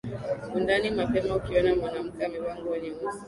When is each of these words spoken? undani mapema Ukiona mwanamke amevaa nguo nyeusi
undani 0.57 0.87
mapema 0.97 1.35
Ukiona 1.35 1.71
mwanamke 1.75 2.21
amevaa 2.25 2.55
nguo 2.57 2.77
nyeusi 2.81 3.19